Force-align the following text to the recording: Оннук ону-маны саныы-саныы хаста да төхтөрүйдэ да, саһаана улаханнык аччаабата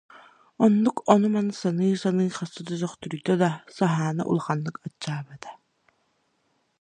Оннук 0.63 0.97
ону-маны 1.13 1.53
саныы-саныы 1.61 2.29
хаста 2.37 2.61
да 2.67 2.75
төхтөрүйдэ 2.81 3.33
да, 3.43 3.49
саһаана 3.77 4.23
улаханнык 4.31 4.75
аччаабата 4.85 5.49